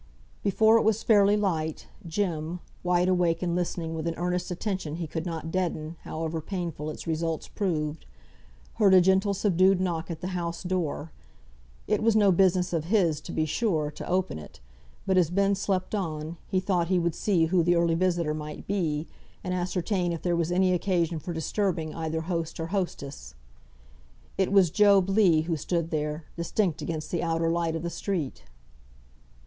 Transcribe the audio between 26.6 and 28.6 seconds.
against the outer light of the street.